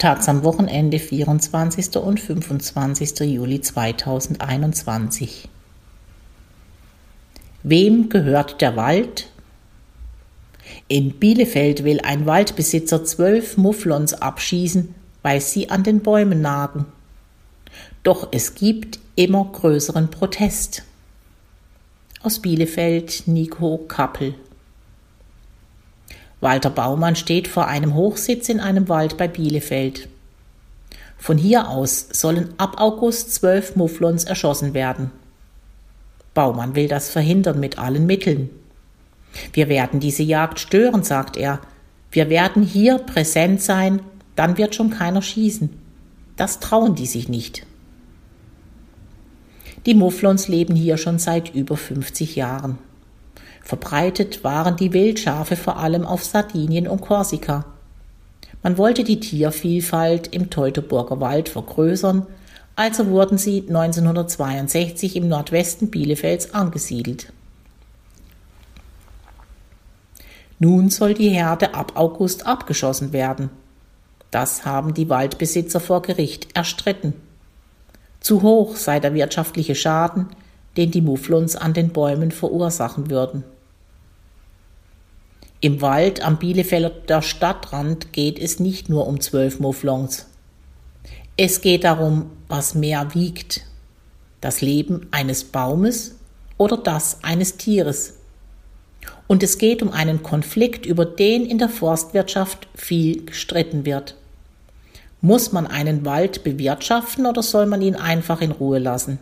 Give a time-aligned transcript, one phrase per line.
[0.00, 1.98] Tags am Wochenende 24.
[1.98, 3.20] und 25.
[3.20, 5.46] Juli 2021.
[7.62, 9.28] Wem gehört der Wald?
[10.88, 16.86] In Bielefeld will ein Waldbesitzer zwölf Mufflons abschießen, weil sie an den Bäumen nagen.
[18.02, 20.82] Doch es gibt immer größeren Protest.
[22.22, 24.34] Aus Bielefeld Nico Kappel.
[26.40, 30.08] Walter Baumann steht vor einem Hochsitz in einem Wald bei Bielefeld.
[31.18, 35.10] Von hier aus sollen ab August zwölf Mufflons erschossen werden.
[36.32, 38.48] Baumann will das verhindern mit allen Mitteln.
[39.52, 41.60] Wir werden diese Jagd stören, sagt er.
[42.10, 44.00] Wir werden hier präsent sein,
[44.34, 45.70] dann wird schon keiner schießen.
[46.36, 47.66] Das trauen die sich nicht.
[49.86, 52.78] Die Mufflons leben hier schon seit über 50 Jahren.
[53.62, 57.66] Verbreitet waren die Wildschafe vor allem auf Sardinien und Korsika.
[58.62, 62.26] Man wollte die Tiervielfalt im Teutoburger Wald vergrößern,
[62.76, 67.32] also wurden sie 1962 im Nordwesten Bielefelds angesiedelt.
[70.58, 73.48] Nun soll die Herde ab August abgeschossen werden.
[74.30, 77.14] Das haben die Waldbesitzer vor Gericht erstritten.
[78.20, 80.26] Zu hoch sei der wirtschaftliche Schaden,
[80.76, 83.42] den die Mufflons an den Bäumen verursachen würden.
[85.62, 90.26] Im Wald am Bielefelder Stadtrand geht es nicht nur um zwölf Mufflons.
[91.36, 93.66] Es geht darum, was mehr wiegt.
[94.40, 96.16] Das Leben eines Baumes
[96.56, 98.14] oder das eines Tieres.
[99.26, 104.16] Und es geht um einen Konflikt, über den in der Forstwirtschaft viel gestritten wird.
[105.20, 109.18] Muss man einen Wald bewirtschaften oder soll man ihn einfach in Ruhe lassen?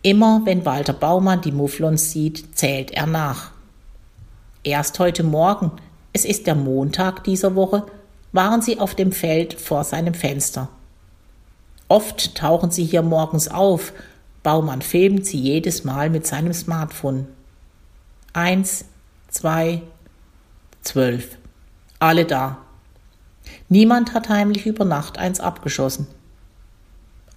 [0.00, 3.51] Immer wenn Walter Baumann die Mufflons sieht, zählt er nach.
[4.64, 5.72] Erst heute Morgen,
[6.12, 7.84] es ist der Montag dieser Woche,
[8.30, 10.68] waren sie auf dem Feld vor seinem Fenster.
[11.88, 13.92] Oft tauchen sie hier morgens auf,
[14.44, 17.26] Baumann filmt sie jedes Mal mit seinem Smartphone.
[18.34, 18.84] Eins,
[19.26, 19.82] zwei,
[20.82, 21.38] zwölf.
[21.98, 22.58] Alle da.
[23.68, 26.06] Niemand hat heimlich über Nacht eins abgeschossen.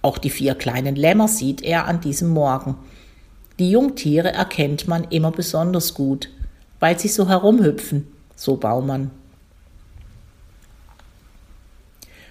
[0.00, 2.76] Auch die vier kleinen Lämmer sieht er an diesem Morgen.
[3.58, 6.28] Die Jungtiere erkennt man immer besonders gut
[6.80, 9.10] weil sie so herumhüpfen, so Baumann.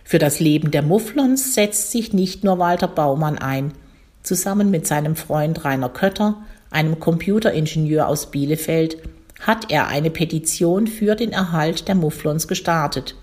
[0.03, 3.73] Für das Leben der Mufflons setzt sich nicht nur Walter Baumann ein.
[4.21, 6.37] Zusammen mit seinem Freund Rainer Kötter,
[6.69, 8.97] einem Computeringenieur aus Bielefeld,
[9.41, 13.15] hat er eine Petition für den Erhalt der Mufflons gestartet.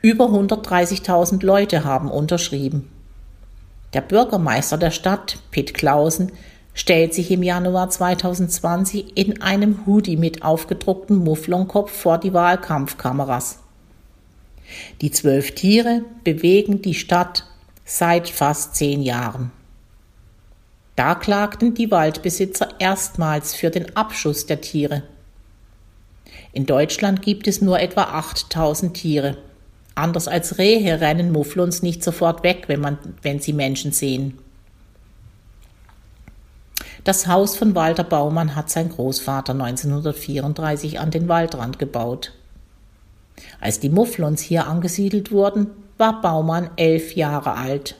[0.00, 2.90] Über 130.000 Leute haben unterschrieben.
[3.94, 6.32] Der Bürgermeister der Stadt, Pitt Clausen,
[6.74, 13.60] stellt sich im Januar 2020 in einem Hoodie mit aufgedrucktem Mufflonkopf vor die Wahlkampfkameras.
[15.00, 17.44] Die zwölf Tiere bewegen die Stadt
[17.84, 19.52] seit fast zehn Jahren.
[20.96, 25.02] Da klagten die Waldbesitzer erstmals für den Abschuss der Tiere.
[26.52, 29.36] In Deutschland gibt es nur etwa 8000 Tiere.
[29.96, 34.38] Anders als Rehe rennen Mufflons nicht sofort weg, wenn, man, wenn sie Menschen sehen.
[37.04, 42.32] Das Haus von Walter Baumann hat sein Großvater 1934 an den Waldrand gebaut.
[43.60, 45.66] Als die Mufflons hier angesiedelt wurden,
[45.98, 47.96] war Baumann elf Jahre alt.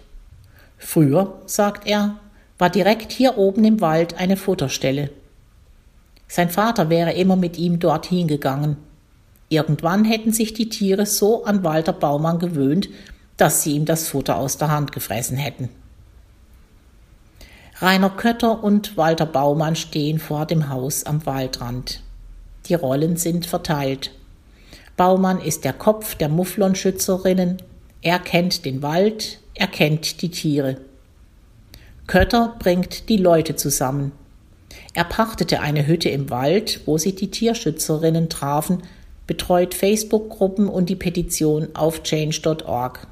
[0.79, 2.17] Früher, sagt er,
[2.57, 5.11] war direkt hier oben im Wald eine Futterstelle.
[6.27, 8.79] Sein Vater wäre immer mit ihm dorthin gegangen.
[9.51, 12.89] Irgendwann hätten sich die Tiere so an Walter Baumann gewöhnt,
[13.37, 15.69] dass sie ihm das Futter aus der Hand gefressen hätten.
[17.81, 22.03] Rainer Kötter und Walter Baumann stehen vor dem Haus am Waldrand.
[22.67, 24.13] Die Rollen sind verteilt.
[24.97, 27.61] Baumann ist der Kopf der Mufflonschützerinnen.
[28.01, 30.77] Er kennt den Wald, er kennt die Tiere.
[32.07, 34.13] Kötter bringt die Leute zusammen.
[34.93, 38.83] Er pachtete eine Hütte im Wald, wo sich die Tierschützerinnen trafen,
[39.27, 43.09] betreut Facebook-Gruppen und die Petition auf change.org.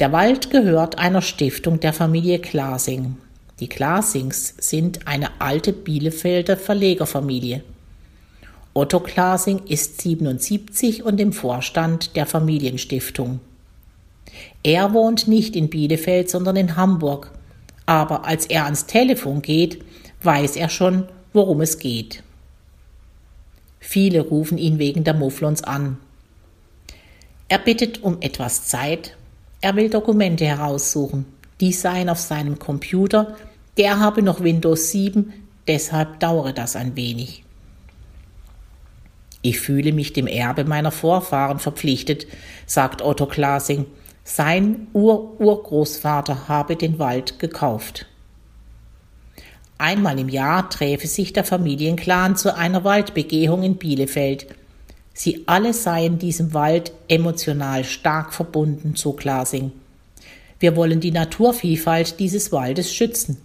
[0.00, 3.16] Der Wald gehört einer Stiftung der Familie Klasing.
[3.60, 7.64] Die Klasings sind eine alte Bielefelder Verlegerfamilie.
[8.74, 13.40] Otto Klasing ist 77 und im Vorstand der Familienstiftung.
[14.62, 17.32] Er wohnt nicht in Bielefeld, sondern in Hamburg.
[17.86, 19.82] Aber als er ans Telefon geht,
[20.22, 22.22] weiß er schon, worum es geht.
[23.78, 25.96] Viele rufen ihn wegen der Mufflons an.
[27.48, 29.16] Er bittet um etwas Zeit,
[29.60, 31.26] er will Dokumente heraussuchen.
[31.60, 33.36] Die seien auf seinem Computer.
[33.76, 35.32] Der habe noch Windows 7,
[35.66, 37.44] deshalb dauere das ein wenig.
[39.42, 42.26] Ich fühle mich dem Erbe meiner Vorfahren verpflichtet,
[42.66, 43.86] sagt Otto Klasing.
[44.24, 48.06] Sein Ur-Urgroßvater habe den Wald gekauft.
[49.78, 54.46] Einmal im Jahr träfe sich der Familienclan zu einer Waldbegehung in Bielefeld.
[55.18, 59.72] Sie alle seien diesem Wald emotional stark verbunden, so Klasing.
[60.60, 63.38] Wir wollen die Naturvielfalt dieses Waldes schützen.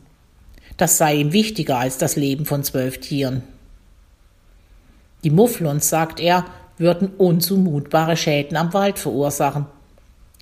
[0.76, 3.44] Das sei ihm wichtiger als das Leben von zwölf Tieren.
[5.24, 6.44] Die Mufflons, sagt er,
[6.78, 9.66] würden unzumutbare Schäden am Wald verursachen.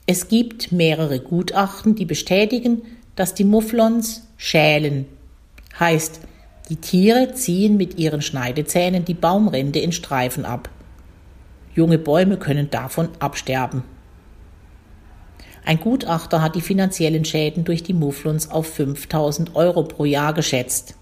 [0.07, 2.81] Es gibt mehrere Gutachten, die bestätigen,
[3.15, 5.05] dass die Mufflons schälen.
[5.79, 6.21] Heißt,
[6.69, 10.69] die Tiere ziehen mit ihren Schneidezähnen die Baumrinde in Streifen ab.
[11.73, 13.83] Junge Bäume können davon absterben.
[15.65, 20.95] Ein Gutachter hat die finanziellen Schäden durch die Mufflons auf 5000 Euro pro Jahr geschätzt.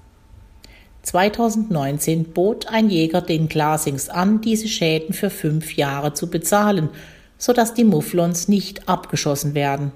[1.04, 6.90] 2019 bot ein Jäger den Glasings an, diese Schäden für fünf Jahre zu bezahlen
[7.38, 9.92] sodass die Mufflons nicht abgeschossen werden.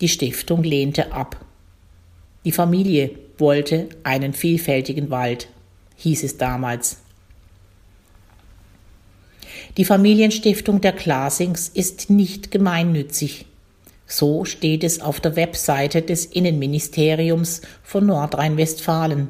[0.00, 1.44] Die Stiftung lehnte ab.
[2.44, 5.48] Die Familie wollte einen vielfältigen Wald,
[5.96, 6.98] hieß es damals.
[9.78, 13.46] Die Familienstiftung der Klasings ist nicht gemeinnützig.
[14.06, 19.28] So steht es auf der Webseite des Innenministeriums von Nordrhein-Westfalen.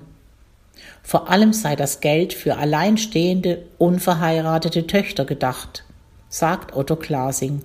[1.03, 5.85] Vor allem sei das Geld für alleinstehende, unverheiratete Töchter gedacht
[6.31, 7.63] sagt Otto Klasing.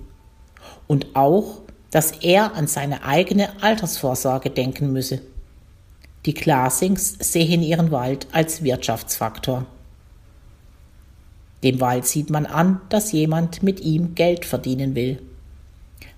[0.86, 1.60] Und auch,
[1.90, 5.20] dass er an seine eigene Altersvorsorge denken müsse.
[6.26, 9.66] Die Klasings sehen ihren Wald als Wirtschaftsfaktor.
[11.64, 15.20] Dem Wald sieht man an, dass jemand mit ihm Geld verdienen will.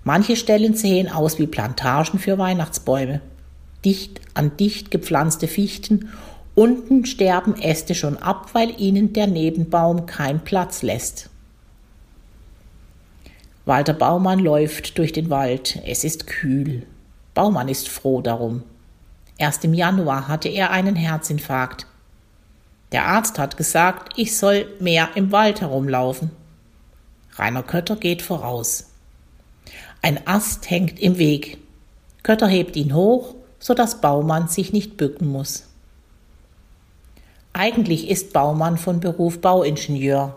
[0.03, 3.21] Manche Stellen sehen aus wie Plantagen für Weihnachtsbäume.
[3.83, 6.09] Dicht an dicht gepflanzte Fichten,
[6.53, 11.29] unten sterben Äste schon ab, weil ihnen der Nebenbaum keinen Platz lässt.
[13.65, 15.79] Walter Baumann läuft durch den Wald.
[15.85, 16.83] Es ist kühl.
[17.33, 18.63] Baumann ist froh darum.
[19.37, 21.85] Erst im Januar hatte er einen Herzinfarkt.
[22.91, 26.31] Der Arzt hat gesagt, ich soll mehr im Wald herumlaufen.
[27.35, 28.91] Rainer Kötter geht voraus.
[30.01, 31.57] Ein Ast hängt im Weg.
[32.23, 35.65] Kötter hebt ihn hoch, so dass Baumann sich nicht bücken muss.
[37.53, 40.35] Eigentlich ist Baumann von Beruf Bauingenieur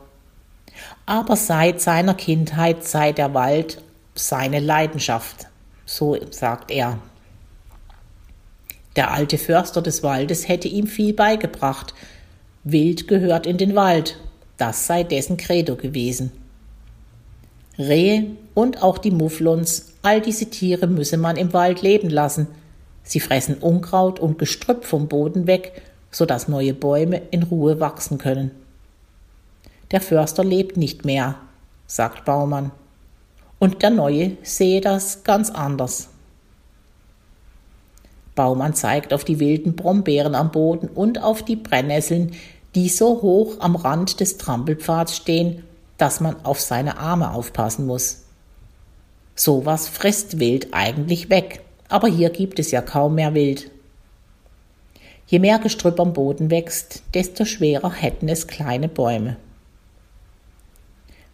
[1.07, 3.83] aber seit seiner Kindheit sei der Wald
[4.15, 5.47] seine Leidenschaft,
[5.87, 6.99] so sagt er.
[8.97, 11.95] Der alte Förster des Waldes hätte ihm viel beigebracht.
[12.65, 14.19] Wild gehört in den Wald,
[14.59, 16.31] das sei dessen Credo gewesen.
[17.79, 22.49] Rehe und auch die Mufflons, all diese Tiere müsse man im Wald leben lassen.
[23.03, 28.19] Sie fressen Unkraut und Gestrüpp vom Boden weg, so dass neue Bäume in Ruhe wachsen
[28.19, 28.51] können.
[29.91, 31.37] Der Förster lebt nicht mehr,
[31.87, 32.73] sagt Baumann.
[33.59, 36.09] Und der Neue sehe das ganz anders.
[38.41, 42.33] Baumann zeigt auf die wilden Brombeeren am Boden und auf die Brennnesseln,
[42.75, 45.63] die so hoch am Rand des Trampelpfads stehen,
[45.99, 48.23] dass man auf seine Arme aufpassen muss.
[49.35, 51.61] Sowas frisst Wild eigentlich weg,
[51.91, 53.71] aber hier gibt es ja kaum mehr Wild.
[55.27, 59.37] Je mehr Gestrüpp am Boden wächst, desto schwerer hätten es kleine Bäume.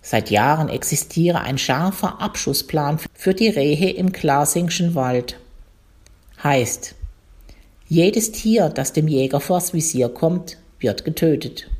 [0.02, 5.38] Seit Jahren existiere ein scharfer Abschussplan für die Rehe im Glasingschen Wald.
[6.42, 6.94] Heißt,
[7.88, 11.70] jedes Tier, das dem Jäger vors Visier kommt, wird getötet.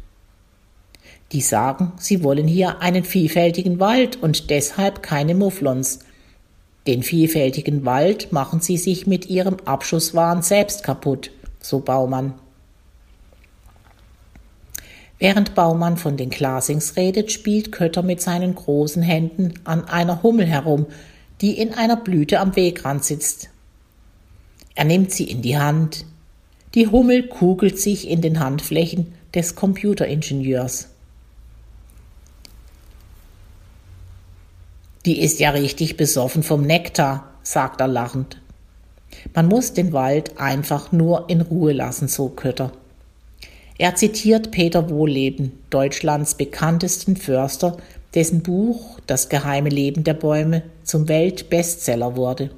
[1.32, 5.98] Die sagen, sie wollen hier einen vielfältigen Wald und deshalb keine Mufflons.
[6.86, 12.34] Den vielfältigen Wald machen sie sich mit ihrem Abschusswahn selbst kaputt, so Baumann.
[15.18, 20.46] Während Baumann von den Glasings redet, spielt Kötter mit seinen großen Händen an einer Hummel
[20.46, 20.86] herum,
[21.40, 23.50] die in einer Blüte am Wegrand sitzt.
[24.76, 26.04] Er nimmt sie in die Hand.
[26.74, 30.88] Die Hummel kugelt sich in den Handflächen des Computeringenieurs.
[35.06, 38.40] Die ist ja richtig besoffen vom Nektar, sagt er lachend.
[39.34, 42.72] Man muss den Wald einfach nur in Ruhe lassen, so Kötter.
[43.78, 47.76] Er zitiert Peter Wohleben, Deutschlands bekanntesten Förster,
[48.14, 52.50] dessen Buch Das geheime Leben der Bäume zum Weltbestseller wurde.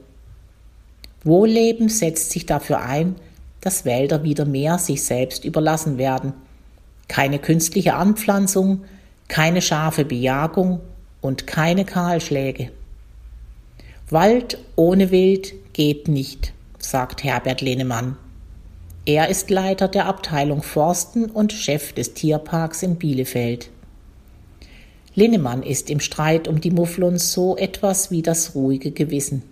[1.25, 3.17] Wohleben setzt sich dafür ein,
[3.61, 6.33] dass Wälder wieder mehr sich selbst überlassen werden.
[7.09, 8.85] Keine künstliche Anpflanzung,
[9.29, 10.81] keine scharfe Bejagung
[11.21, 12.71] und keine Kahlschläge.
[14.11, 18.17] Wald ohne Wild geht nicht, sagt Herbert Lehnemann.
[19.05, 23.71] Er ist Leiter der Abteilung Forsten und Chef des Tierparks in Bielefeld.
[25.15, 29.43] Linnemann ist im Streit um die Mufflons so etwas wie das ruhige Gewissen.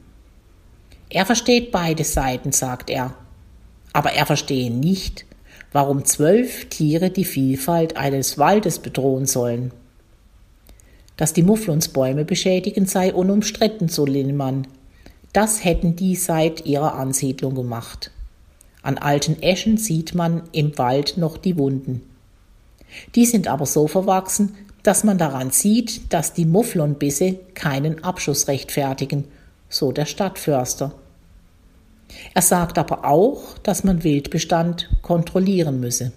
[1.08, 3.14] Er versteht beide Seiten, sagt er.
[3.92, 5.24] Aber er verstehe nicht,
[5.72, 9.72] warum zwölf Tiere die Vielfalt eines Waldes bedrohen sollen.
[11.16, 14.66] Dass die Mufflons Bäume beschädigen, sei unumstritten, so Linnemann.
[15.32, 18.10] Das hätten die seit ihrer Ansiedlung gemacht.
[18.82, 22.02] An alten Eschen sieht man im Wald noch die Wunden.
[23.14, 29.24] Die sind aber so verwachsen, dass man daran sieht, dass die Mufflonbisse keinen Abschuss rechtfertigen,
[29.68, 30.94] so der Stadtförster.
[32.34, 36.12] Er sagt aber auch, dass man Wildbestand kontrollieren müsse.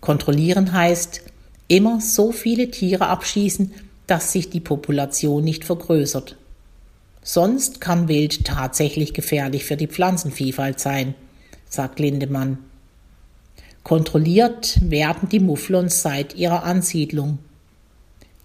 [0.00, 1.22] Kontrollieren heißt,
[1.68, 3.72] immer so viele Tiere abschießen,
[4.06, 6.36] dass sich die Population nicht vergrößert.
[7.22, 11.14] Sonst kann Wild tatsächlich gefährlich für die Pflanzenvielfalt sein,
[11.68, 12.58] sagt Lindemann.
[13.82, 17.38] Kontrolliert werden die Mufflons seit ihrer Ansiedlung.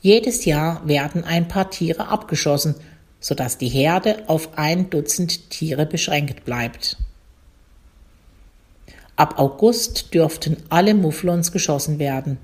[0.02, 2.76] Jedes Jahr werden ein paar Tiere abgeschossen,
[3.20, 6.98] sodass die Herde auf ein Dutzend Tiere beschränkt bleibt.
[9.16, 12.40] Ab August dürften alle Mufflons geschossen werden.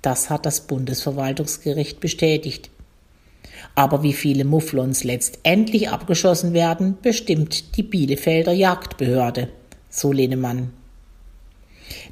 [0.00, 2.70] Das hat das Bundesverwaltungsgericht bestätigt.
[3.74, 9.48] Aber wie viele Mufflons letztendlich abgeschossen werden, bestimmt die Bielefelder Jagdbehörde,
[9.90, 10.72] so Lehnemann.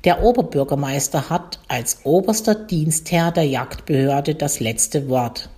[0.05, 5.51] Der Oberbürgermeister hat als oberster Dienstherr der Jagdbehörde das letzte Wort.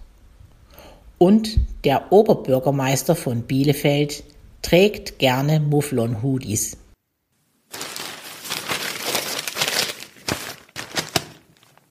[1.19, 4.25] Und der Oberbürgermeister von Bielefeld
[4.63, 6.77] trägt gerne Mufflon-Hoodies.